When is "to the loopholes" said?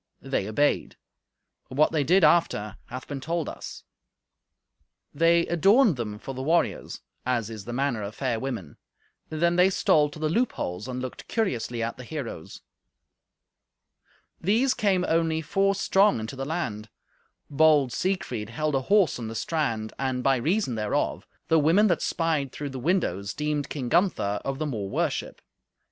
10.09-10.87